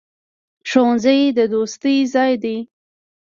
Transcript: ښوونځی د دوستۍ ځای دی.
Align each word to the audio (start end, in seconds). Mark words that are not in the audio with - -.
ښوونځی 0.69 1.19
د 1.37 1.39
دوستۍ 1.53 1.97
ځای 2.13 2.33
دی. 2.43 2.57